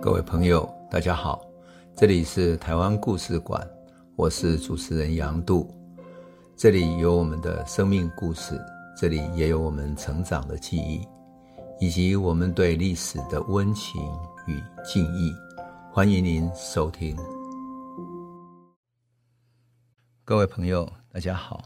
[0.00, 1.44] 各位朋友，大家好，
[1.96, 3.68] 这里是台湾故事馆，
[4.14, 5.68] 我是主持人杨度，
[6.56, 8.56] 这里有我们的生命故事，
[8.96, 11.04] 这里也有我们成长的记忆，
[11.80, 14.00] 以及我们对历史的温情
[14.46, 15.34] 与敬意。
[15.92, 17.16] 欢迎您收听。
[20.24, 21.60] 各位朋友，大家好，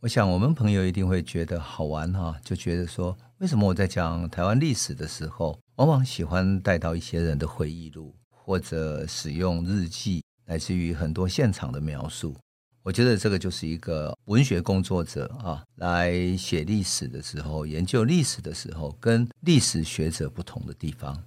[0.00, 12.36] 我想我们朋友一定会觉得好玩哈，就觉得说，为什么我在讲台湾历史的时候，往往喜欢带到一些人的回忆录，或者使用日记，来自于很多现场的描述。
[12.84, 21.20] 我觉得这个就是一个文学工作者啊，来写历史的时候，研究历史的时候，跟历史学者不同的地方。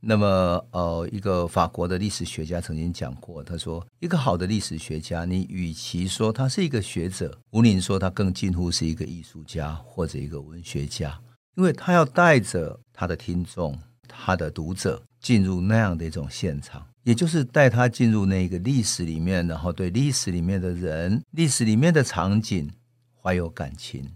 [0.00, 11.20] 那么，呃，一个法国的历史学家曾经讲过，他说，一个好的历史学家，你与其说他是一个学者，无宁说他更近乎是一个艺术家或者一个文学家，
[11.56, 13.78] 因为他要带着他的听众。
[14.12, 22.68] 他的读者进入那样的一种现场，也就是带他进入那个历史里面，然后对历史里面的人、历史里面的场景
[23.14, 24.10] 怀有感情，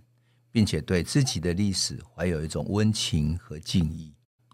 [0.51, 4.13] 并且对自己的历史怀有一种温情和敬意，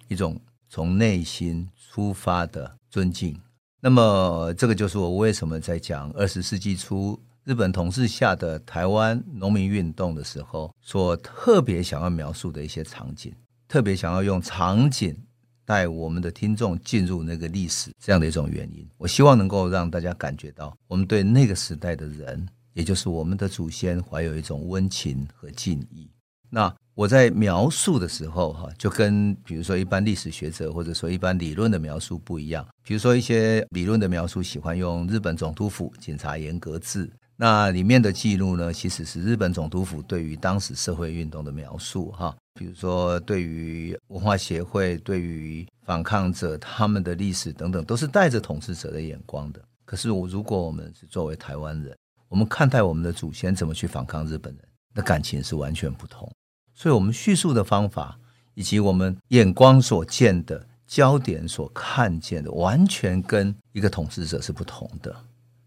[0.08, 3.34] 一种从内心出发的尊敬。
[3.80, 13.32] 那么，这个就是我为什么在讲二十世纪初日本统治下的台湾农民运动的时候，所特别想要描述的一些场景，
[13.66, 15.16] 特别想要用场景。
[15.62, 26.10] 带我们的听众进入那个历史，这样的一种原因，我希望能够让大家感觉到，我们对那个时代的人，也就是我们的祖先，怀有一种温情和敬意。
[26.48, 32.66] 那我在描述的时候，哈，就跟比如说一般历史学者或者说一般理论的描述不一样。
[32.82, 37.08] 比如说一些理论的描述喜欢用日本总督府警察严格制，
[37.42, 42.36] 那里面的记录呢，其实是日本总督府对于当时社会运动的描述，哈。
[42.52, 49.62] 比如说，对于文化协会、对于反抗者他们的历史等等，都是带着统治者的眼光的。
[49.86, 51.96] 可是，我如果我们是作为台湾人，
[52.28, 54.62] 我们看待我们的祖先怎么去反抗日本人，
[54.92, 56.30] 那感情是完全不同。
[56.74, 58.18] 所以，我们叙述的方法
[58.52, 65.16] 以及我们眼光所见的焦点所看见的，完全跟一个统治者是不同的。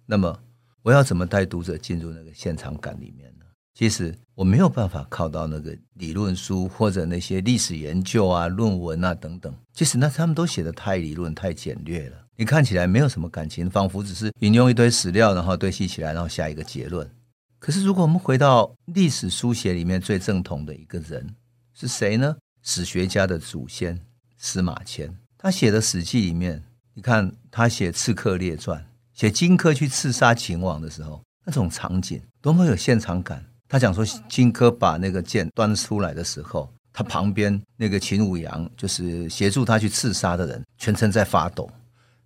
[0.05, 0.39] 那么，
[0.83, 3.45] 我要怎么带读者进入那个现场感里面呢？
[3.73, 9.51] 其实我没有办法靠到那个理论书或者那些历史研究啊、论文啊等等。
[9.73, 17.09] 其实那他们都写得太理论、太简略了，你看起来没有什么感情，仿佛只是引用一堆史料，然后堆砌起来，然后下一个结论。
[17.57, 21.33] 可是如果我们回到历史书写里面最正统的一个人
[21.73, 22.35] 是谁呢？
[22.61, 23.99] 史学家的祖先
[24.37, 26.63] 司马迁，他写的《史记》里面，
[26.93, 28.79] 你看他写《刺客列传》，
[29.13, 33.43] 写荆轲去刺杀秦王的时候，那种场景多么有现场感。
[33.69, 41.67] 他讲说，荆轲把那个剑端出来的时候，他旁边那个秦舞阳，就是协助他去刺杀的人，全程在发抖，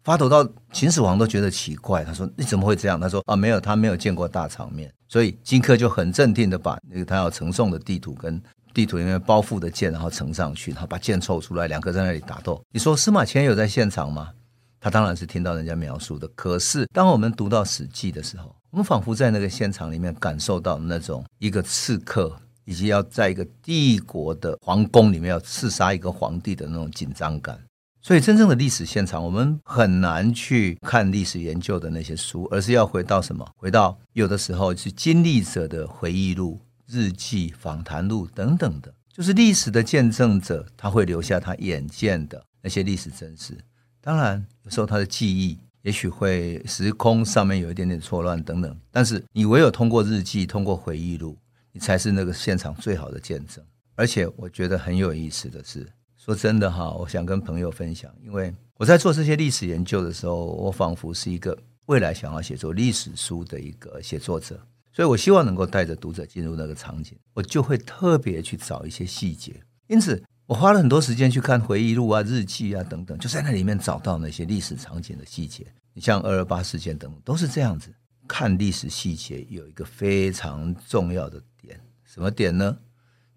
[0.04, 2.04] 发抖到秦始皇都觉得奇怪。
[2.04, 8.42] 他说：“你怎么会这样？”他说：“啊，没有，他没有见过大场面。”所以荆轲就很镇定的把那个他要呈送的地图跟
[8.74, 12.62] 地图里面包覆的剑，然后呈上去，然后把剑抽出来，两个在那里打斗。
[12.72, 14.32] 你说司马迁有在现场吗？
[14.80, 16.28] 他当然是听到人家描述的。
[16.30, 27.60] 可是当我们读到《史记》的时候，我们仿佛在那个现场里面感受到那种一个刺客，以及要在一个帝国的皇宫里面要刺杀一个皇帝的那种紧张感。
[28.02, 33.46] 所以，真正的历史现场，我们很难去看历史研究的那些书，而是要回到什么？
[33.58, 43.58] 回到有的时候是经历者的回忆录、日记、访谈录等等的，就是历史的见证者，他会留下他眼见的那些历史真实。
[44.08, 45.58] 当然，有时候他的记忆。
[45.84, 51.38] 也许会时空上面有一点点错乱等等，但是你唯有通过日记、通过回忆录，
[51.72, 53.64] 你才是那个现场最好的见证。
[53.96, 55.88] 而且我觉得很有意思的是，
[56.18, 64.60] 说真的哈，我想跟朋友分享，因为我在做这些历史研究的时候，我仿佛是一个未来想要写作历史书的一个写作者，
[64.92, 70.22] 所以我希望能够带着读者进入那个场景，我就会特别去找一些细节，因此。
[70.48, 75.68] 我花了很多时间去看回忆录啊、日记啊等等，就在那里面找到那些历史场景的细节。
[75.94, 77.94] 你像二二八事件等等，都是这样子。
[78.30, 82.78] 看历史细节有一个非常重要的点，什么点呢？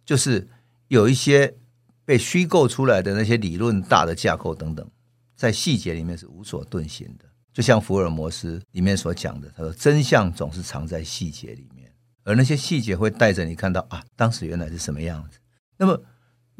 [0.04, 0.46] 就是
[0.86, 1.52] 有一些
[2.04, 4.88] 被虚构出来的那些理论大的架构等等，
[5.34, 7.24] 在细节里面是无所遁形的。
[7.52, 11.92] 就像福尔摩斯里面所讲的，他说真相总是藏在细节里面，
[12.22, 15.40] 而那些细节会带着你看到啊，当时原来是什么样子。
[15.76, 16.00] 那么。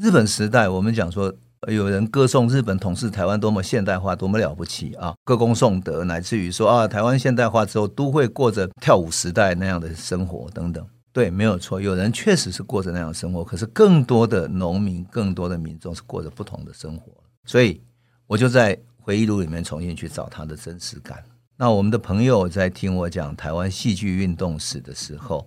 [0.00, 1.31] 日本时代，我们讲说，
[1.69, 10.82] 有人歌颂日本统治台湾多么现代化，多么了不起啊，歌功颂德，乃至于说啊，台湾现代化之后都会过着跳舞时代那样的生活等等。
[11.12, 17.12] 对，没有错，有人确实是过着那样的生活，可是更多的农民，更多的民众是过着不同的生活。
[17.44, 17.82] 所以，
[18.26, 21.23] 我就在回忆录里面重新去找它的真实感。
[21.58, 25.47] 那我们的朋友在听我讲台湾戏剧运动史的时候，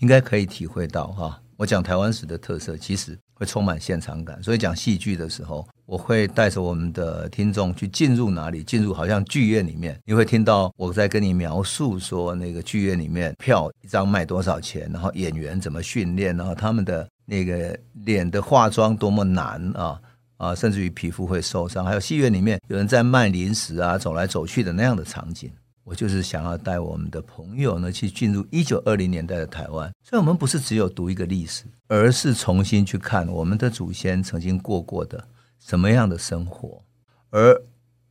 [0.00, 4.42] 应该可以体会到哈，我讲台湾史的特色其实会充满现场感。
[4.42, 8.62] 所以讲戏剧的时候，我会带着我们的听众去进入哪里？
[8.62, 20.00] 进入好像剧院里面，你会听到我在跟你描述说那个剧院里面票一张卖多少钱，然后演员怎么训练，然后他们的那个脸的化妆多么难啊
[20.36, 25.50] 啊，甚至于皮肤会受伤，还有戏院里面有人在卖零食啊，走来走去的那样的场景。
[25.86, 29.88] 我就是想要带我们的朋友呢，去进入一九二零年代的台湾。
[30.02, 35.28] 所以，我们不是只有读一个历史，而是重新去看我们的祖先曾经过过的。
[35.60, 36.82] 什么样的生活？
[37.30, 37.62] 而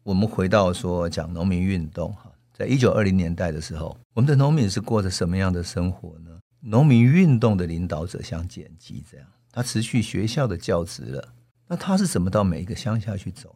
[0.04, 6.31] 我们回到说讲农民运动哈，在一九二零年代的时候，我们的农民是过着什么样的生活呢？
[6.62, 11.27] 农民运动的领导者像简吉这样，他辞去学校的教职了，
[11.68, 13.54] 那他是怎么到每一个乡下去走？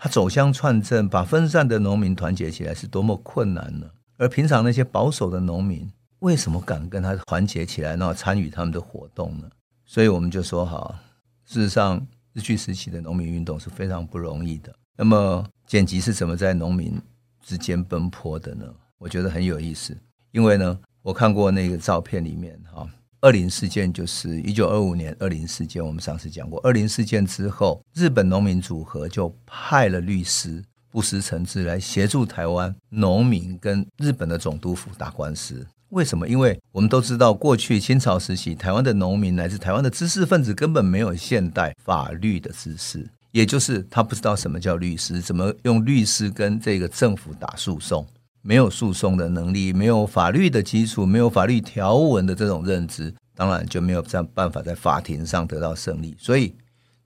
[0.00, 3.86] 他走乡串镇，把分散的农民团结起来，是多么困难呢？
[4.16, 5.86] 而平常那些保守的农民，
[6.20, 9.50] 为什么敢跟他团结起来，然后参与他们的活动呢？
[9.84, 10.98] 所以我们就说哈，
[11.44, 12.04] 事实上。
[12.32, 14.72] 日据时期的农民运动是非常不容易的。
[14.96, 16.96] 那么，剪辑是怎么在农民
[17.42, 18.72] 之间奔波的呢？
[18.98, 19.98] 我觉得很有意思，
[20.30, 22.88] 因为呢，我看过那个照片里面，哈，
[23.22, 26.58] 二零事件就是一九二五年二零事件，我们上次讲过。
[26.60, 35.66] 二零事件之后，日本农民组合就派了律师布施承志来协助台湾农民跟日本的总督府打官司。
[35.90, 36.26] 为什么？
[36.26, 48.06] 因为我们都知道，过去清朝时期，台湾的农民乃至台湾的知识分子根本没有现代法律的知识，也就是他不知道什么叫律师，怎么用律师跟这个政府打诉讼，
[48.42, 56.54] 没有诉讼的能力，没有法律的基础，没有法律条文的这种认知，当然就没有这样办法在法庭上得到胜利，所以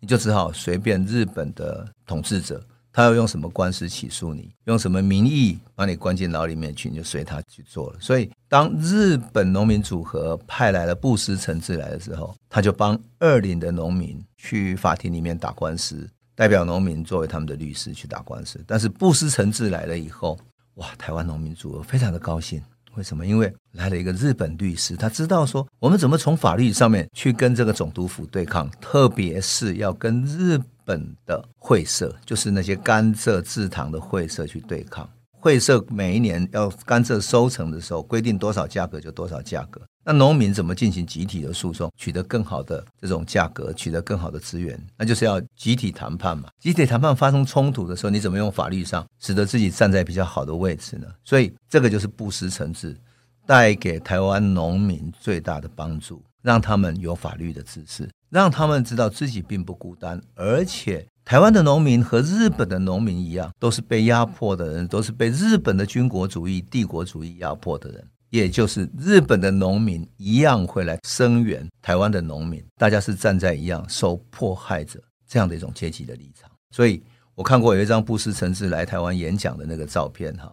[0.00, 2.64] 你就只好随便日本的统治者。
[2.96, 7.96] 他要用什么官司起诉你，用什么名义把你关进牢里面去，你就随他去做了。
[7.98, 18.62] 所以，当日本农民组合派来了布施承志来的时候，他就帮二林的农民去法庭里面打官司，代表农民作为他们的律师去打官司。
[18.64, 20.38] 但是布施承志来了以后，
[20.74, 22.62] 哇，台湾农民组合非常的高兴。
[22.96, 23.26] 为什么？
[23.26, 35.08] 因为来了一个日本律师，他知道说我们怎么从法律上面去跟这个总督府对抗，特别是要跟日本的会社，就是那些甘蔗制糖的会社去对抗。
[35.44, 39.78] 会社每一年要甘蔗收成的时候，规定多少价格就多少价格。
[40.02, 44.82] 那农民怎么进行集体的诉讼，取得更好的这种价格，取得更好的资源？
[44.96, 46.48] 那就是要集体谈判嘛。
[46.58, 51.06] 集体谈判发生冲突的时候，你怎么用法律上使得自己站在比较好的位置呢？
[51.26, 52.96] 所以这个就是布施层次
[53.44, 61.06] 带给台湾农民最大的帮助，让他们有法律的知识，让他们知道自己并不孤单，而且。
[61.24, 68.06] 台湾的农民和日本的农民一样，都是被压迫的人，都是被日本的军国主义、帝国主义压迫的人。
[68.28, 76.50] 也就是日本的农民一样会来声援台湾的农民，大家是站在一样受迫害者这样的一种阶级的立场。
[76.72, 77.02] 所以
[77.36, 80.52] 我看过有一张布施承志来台湾演讲的那个照片，哈，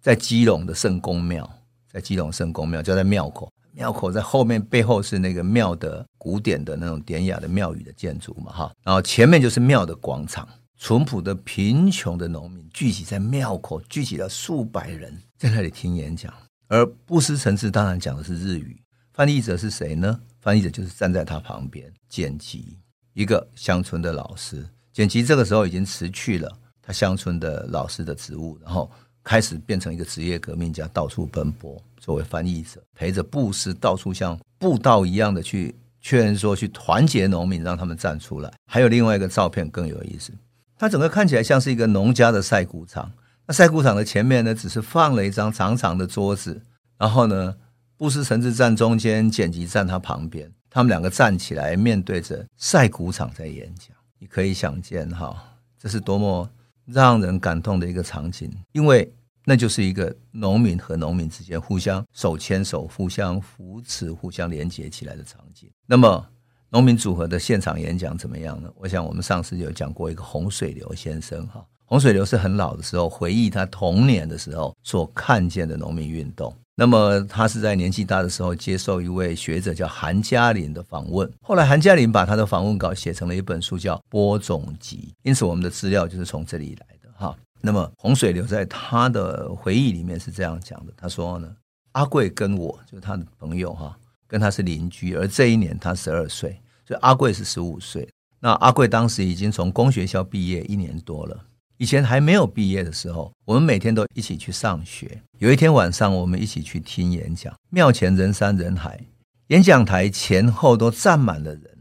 [0.00, 1.50] 在基隆的圣公庙，
[1.90, 3.50] 在基隆圣公庙就在庙口。
[3.76, 10.48] 庙口在后面，背后是那个庙的古典的那种典雅的庙宇的建筑嘛，哈，然后前面就是庙的广场，
[10.78, 16.32] 淳朴的贫穷的农民聚集在庙口，聚集了数百人在那里听演讲。
[16.68, 20.18] 而布施城市当然讲的是日语，翻译者是谁呢？
[20.40, 22.78] 翻译者就是站在他旁边，剪辑，
[23.12, 24.66] 一个乡村的老师。
[24.90, 28.90] 剪辑这个时候已经辞去了他乡村的老师的职务，然后。
[29.28, 38.52] 开始变成一个职业革命家，到处奔波，作为翻译者，陪着布施到处像布道一样的去劝说、去团结农民，让他们站出来。
[38.70, 40.30] 还有另外一个照片更有意思，
[40.78, 43.10] 它整个看起来像是一个农家的晒谷场。
[43.44, 46.62] 那晒谷场的前面呢，只是放了一张长长的桌子，
[46.96, 47.56] 然后呢，
[47.96, 53.88] 布施承志站中间，简吉站他旁边，他们两个站起来面对着晒谷场在演讲。
[54.20, 55.36] 你可以想见哈，
[55.76, 56.48] 这是多么
[56.84, 59.12] 让人感动的一个场景，因为。
[59.48, 65.70] 那就是一个农民和农民之间互相手牵手、互相扶持、互相连接起来的场景。
[65.86, 66.26] 那么，
[66.68, 68.68] 农民组合的现场演讲怎么样呢？
[68.76, 76.52] 我想我们上次有讲过一个洪水流先生哈，洪水流是很老的时候回忆他童年的时候所看见的农民运动。
[76.74, 85.08] 那么他是在年纪大的时候接受一位学者叫韩嘉林的访问，后来韩嘉林把他的访问稿写成了一本书，叫《播种集》。
[85.22, 87.34] 因此，我们的资料就是从这里来的哈。
[87.66, 91.52] 那么洪水流在他的回忆里面是这样讲的，他说呢，
[91.92, 98.08] 阿贵跟我就他的朋友哈，跟他是邻居，而这一年他十二岁，所以阿贵是十五岁。
[98.38, 101.44] 那阿贵当时已经从工学校毕业一年多了，
[101.76, 105.20] 以前还没有毕业的时候，我们每天都一起去上学。
[105.40, 109.00] 有一天晚上，我们一起去听演讲，庙前人山人海，
[109.48, 111.75] 演讲台前后都站满了人。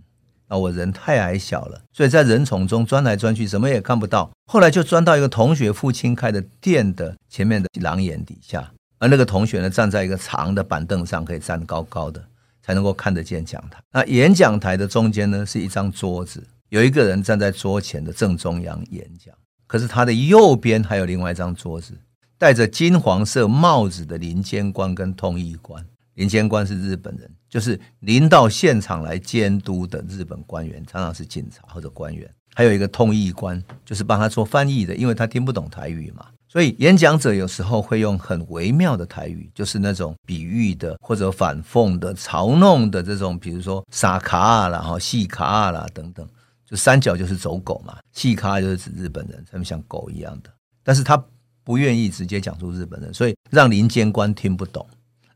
[0.47, 4.29] 啊，我人太矮小了，所以在人丛中钻来钻去，什么也看不到。
[4.45, 12.23] 后来就钻到一个同学父亲开的店的前面的廊檐底下，而那个同学呢，站在一个长的板凳上，可以站高高的，
[12.61, 13.79] 才能够看得见讲台。
[13.91, 19.33] 那演讲台的中间呢，是一张桌子，有一个人站在桌前的正中央演讲。
[19.67, 21.93] 可是他的右边还有另外一张桌子，
[22.37, 25.83] 戴着金黄色帽子的林监官跟通译官。
[26.15, 32.29] 临监官是日本人，就是临到现场来监督的日本官员，常常是警察或者官员。
[32.53, 36.25] 还有一个通译官，就是帮他做翻译的，因为他听不懂台语嘛。
[36.47, 46.25] 所以演讲者有时候会用很微妙的台语，就是那种比喻的或者反讽的、嘲弄的这种，比如说“傻卡”啦、“哈细卡”啦等等。
[46.65, 50.49] 就三角就是走狗嘛，细卡就是指日本人，他们像狗一样的，
[50.81, 51.21] 但是他
[51.63, 54.87] 不愿意直接讲出日本人，所以让临监官听不懂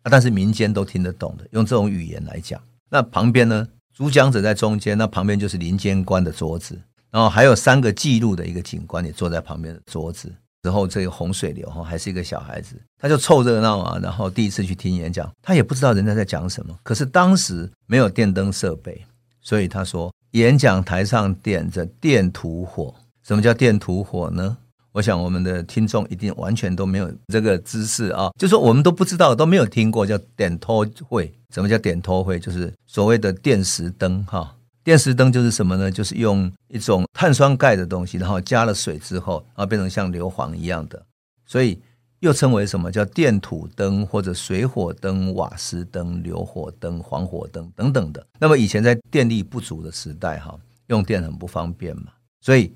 [0.01, 2.61] 啊，但是民间都听得懂的，用这种语言来讲。
[2.89, 6.79] 那旁边呢，主讲者在中间，那旁边就是林监官的桌子，
[7.11, 10.33] 然后还有三个记录的一个警官也坐在旁边的桌子。
[10.63, 19.05] 之后这个洪水流哈还是一个小孩子，他就凑热闹啊，然后第一次去听演讲，他也不知道人家在讲什么，可是当时没有电灯设备，
[19.41, 20.11] 所以他说。
[20.33, 24.55] 演讲台上点着电土火，什么叫电土火呢？
[24.91, 31.33] 我想我们的听众一定完全都没有这个知识啊，就说我们都不知道，都没有听过叫点拖会。
[31.53, 32.39] 什么叫点拖会？
[32.39, 34.55] 就是所谓的电石灯哈。
[34.83, 35.91] 电石灯就是什么呢？
[35.91, 41.03] 就是用一种碳酸钙的东西，然后加了水之后，然后变成像硫磺一样的，
[41.45, 41.79] 所以。
[42.21, 48.27] 又称为什么叫电土灯或者水火灯、瓦斯灯、硫火灯、黄火灯等等的。
[48.37, 50.53] 那么以前在电力不足的时代，哈，
[50.87, 52.07] 用电很不方便嘛，
[52.41, 52.73] 所以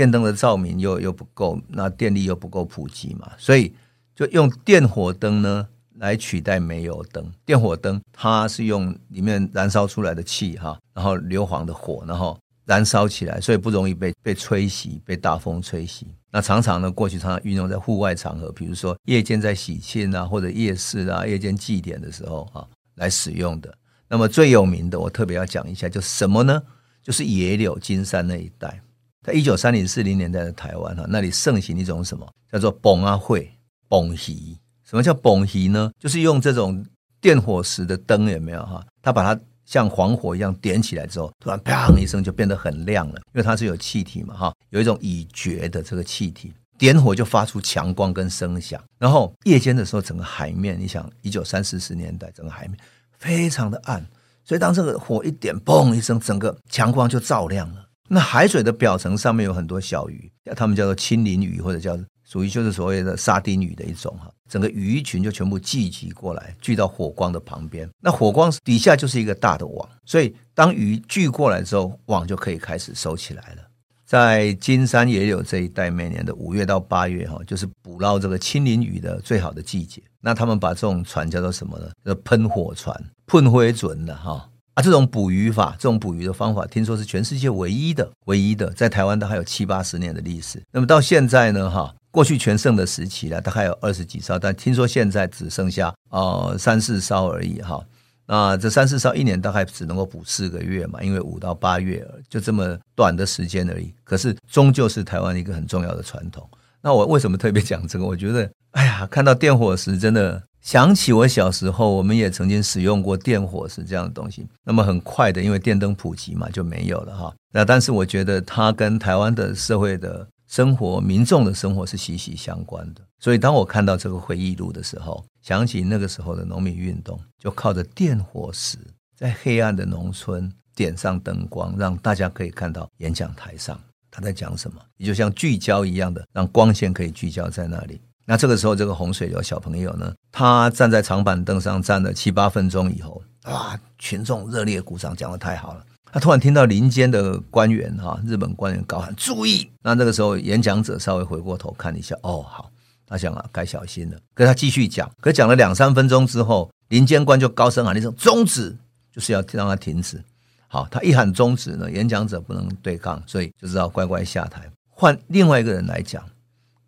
[0.00, 3.74] 电灯的照明又又不够，那电力又不够普及嘛，所以
[4.14, 7.30] 就用电火灯呢来取代煤油灯。
[7.44, 12.38] 电火灯它是用里面燃烧出来的气哈，然后硫磺的火，然后。
[12.66, 16.02] 燃烧起来，所以不容易被被吹熄，被大风吹熄。
[16.30, 22.64] 那常常呢，过去常常运用在户外场合，比如说夜间在喜庆啊，或者夜市啊，夜间祭典的时候啊，
[22.94, 23.74] 来使用的。
[24.08, 26.62] 那么最有名的，我特别要讲一下，就什么呢？
[27.02, 28.80] 就是野柳金山那一带，
[29.24, 33.50] 在一九三零四零年代的台湾哈，那里盛行一种什么叫做崩啊会
[33.88, 34.58] 崩戏？
[34.84, 35.90] 什么叫崩戏呢？
[35.98, 36.84] 就是用这种
[37.20, 38.84] 电火石的灯，有没有哈？
[39.02, 39.40] 它把它。
[39.66, 48.82] 像黄火一样点起来之后，突然砰一声就变得很亮了，因为它是有气体嘛，哈，有一种已绝的这个气体，点火就发出强光跟声响。
[48.98, 52.76] 然后夜间的时候，整个海面，你想一九三四十年代，整个海面
[53.16, 54.04] 非常的暗，
[54.44, 57.86] 所以当这个火一点，嘣一声，整个强光就照亮了。
[58.12, 64.28] 那海水的表层上面有很多小鱼，它们叫做青鳞鱼，或者叫属于就是所谓的沙丁鱼的一种哈。
[64.48, 67.88] 整个鱼群就全部聚集过来，聚到火光的旁边。
[68.00, 73.62] 那火光底下就是一个大的网，所以当鱼聚过来之后，网就可以开始收起来了。
[74.04, 80.02] 在金山野柳这一带，每年的五月到八月，哈，就是捕捞这个青鳞鱼的最好的季节。
[80.20, 81.88] 那他们把这种船叫做什么呢？
[82.04, 82.92] 叫喷火船，
[83.28, 84.50] 喷灰准的哈
[84.80, 90.62] 这种捕鱼法，这种捕鱼的方法，听说是全世界唯一的，唯一的，在台湾都还有七八十年的历史。
[90.72, 91.94] 那么到现在呢，哈。
[92.12, 97.80] 过去全盛的时期呢，大概有二十几艘，但听说现在只剩下呃三四艘而已哈。
[98.26, 103.94] 那这三四艘一年大概只能够捕四个月嘛，因为五到八月就这么短的时间而已。
[104.02, 106.44] 可是终究是台湾一个很重要的传统。
[106.82, 108.04] 那我为什么特别讲这个？
[108.04, 114.46] 我觉得，哎呀，看到电火石真的想起我小时候，我们也曾经使用过电火石这样的东西。
[114.64, 117.34] 那么很快的，因为电灯普及嘛，就没有了哈。
[117.52, 120.26] 那但是我觉得它跟台湾的社会的。
[120.50, 128.76] 生活，民众的生活是息息相关的，所以当我看到这个回忆录的时候，想起那个时候的农民运动，就靠着电火石，
[129.16, 138.00] 在黑暗的农村点上灯光，让大家可以看到演讲台上他在讲什么，也就像聚焦一样的，让光线可以聚焦在那里。
[138.30, 145.84] 那这个时候，这个洪水流小朋友呢，他站在长板凳上站了七八分钟以后，哇，群众热烈鼓掌，讲得太好了。
[146.12, 152.70] 他突然听到林间的官员哈，日本官员高喊“注意”，那这个时候演讲者稍微回过头看一下，哦，好，
[153.04, 154.16] 他想啊，该小心了。
[154.32, 158.72] 可他继续讲，可讲了两三分钟之后，林间官就高声喊了一声“终止”，
[159.12, 160.22] 就是要让他停止。
[160.68, 166.24] 好，他一喊终止呢，演讲者不能对抗，所以就知道乖乖下台，换另外一个人来讲。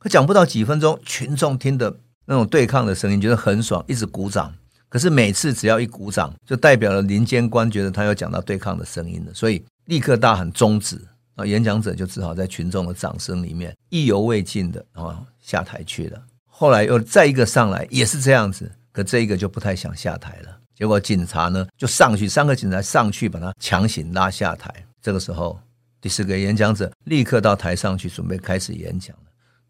[0.03, 4.53] 可讲不到几分钟，群众听的那种对抗的声音，觉得很爽，一直鼓掌。
[4.89, 11.01] 可是每次只要一鼓掌，就代表了林监官觉得他要讲到对抗的声音了，所以立刻大喊终止，
[11.37, 16.21] 啊，演讲者就只好在群众的掌声里面意犹未尽的啊下台去了。
[16.49, 20.59] 后来又再一个上来，也是这样子，可这一个就不太想下台了。
[20.75, 24.75] 结果警察呢就上去，三个警察上去把他强行拉下台。
[25.01, 25.61] 这个时候，
[26.01, 29.17] 第四个演讲者立刻到台上去准备开始演讲。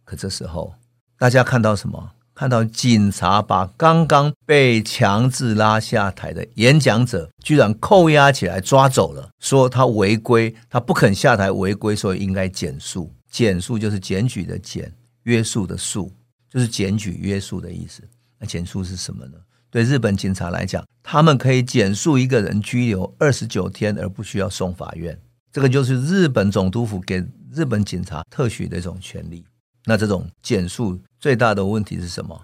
[0.04, 0.74] 可这时候，
[1.18, 2.10] 大家看到什么？
[2.34, 13.12] 看到警察把刚刚被强制拉下台的演讲者，居然扣押起来抓走了，说他违规，他不肯下台违规，所以应该检肃。
[13.30, 14.90] 检肃就是检举的检，
[15.24, 16.10] 约束的束，
[16.48, 18.02] 就是检举约束的意思。
[18.38, 19.34] 那检肃是什么呢？
[19.70, 25.16] 对日本警察来讲，他们可以检肃一个人拘留二十九天而不需要送法院，
[25.52, 29.44] 这个就是日本总督府给日本警察特许的一种权利。
[29.84, 32.40] 那这种减速最大的问题是什么？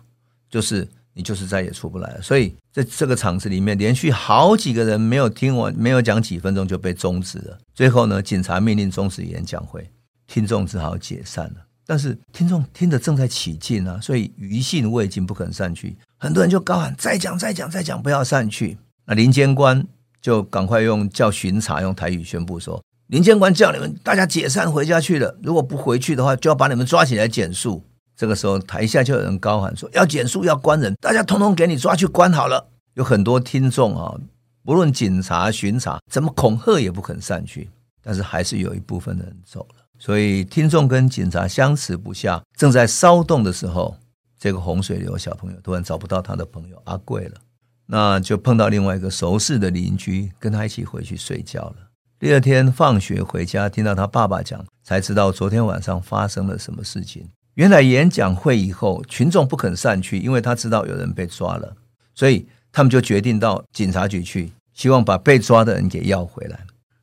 [0.50, 2.23] 就是你就是再也出不来了。
[2.23, 7.59] 所以在这个场子里面，连续好几个人没有听完，没有讲几分钟就被终止了。
[7.75, 9.90] 最后呢，警察命令终止演讲会，
[10.26, 11.66] 听众只好解散了。
[11.87, 15.97] 但是听众听得正在起劲啊，所以余兴未尽，不肯散去。
[16.18, 18.76] 很多人就高喊：“再讲，再讲，再讲，不要散去。”
[19.07, 19.87] 那林监官
[20.21, 22.83] 就赶快用叫巡查，用台语宣布说。
[23.09, 27.83] 林监官叫你们大家解散回家去了，如果不回去的话，就要把你们抓起来减速。
[28.15, 34.15] 这个时候，台下就有人高喊说：“要减速，要关人，大家通通给你抓去关好了。”有很多听众啊，
[34.62, 37.71] 不论警察巡查怎么恐吓，也不肯散去。
[38.03, 39.85] 但是还是有一部分人走了。
[39.99, 43.97] 所以听众跟警察相持不下，正在骚动的时候，
[44.38, 47.41] 这个洪水流小朋友突然找不到他的朋友阿贵了，
[47.87, 51.77] 那就碰到另外一个熟识的邻居，跟他一起回去睡觉了。
[52.21, 57.25] 第二天放学回家，听到他爸爸讲，才知道昨天晚上发生了什么事情。
[57.55, 61.77] 原来演讲会以后，群众不肯散去，因为他知道有人被抓了，
[62.17, 66.59] 所以他们就决定到警察局去，希望把被抓的人给要回来。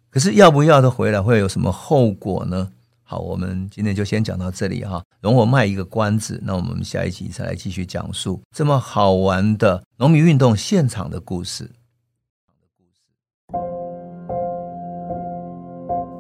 [0.10, 2.70] 可是要不要他回来，会有什么后果呢？
[3.04, 6.42] 好，我们今天就先讲到这里哈，容我卖一个关子。
[6.44, 11.72] 那我们下一集再来继续讲述这么好玩的农民运动现场的故事。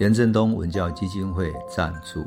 [0.00, 2.26] 廉振东文教基金会赞助。